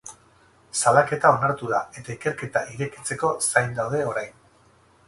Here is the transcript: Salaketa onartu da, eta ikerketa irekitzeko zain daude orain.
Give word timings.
Salaketa 0.79 1.31
onartu 1.35 1.69
da, 1.73 1.83
eta 2.01 2.13
ikerketa 2.17 2.65
irekitzeko 2.77 3.35
zain 3.51 3.79
daude 3.83 4.03
orain. 4.15 4.35